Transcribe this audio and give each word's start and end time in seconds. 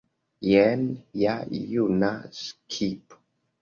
Jen 0.51 0.85
ja 1.25 1.37
juna 1.77 2.13
skipo. 2.43 3.27